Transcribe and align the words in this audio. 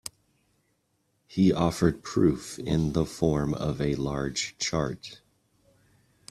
He 1.27 1.53
offered 1.53 2.01
proof 2.01 2.57
in 2.57 2.93
the 2.93 3.05
form 3.05 3.53
of 3.53 3.79
a 3.79 3.93
large 3.93 4.57
chart. 4.57 5.21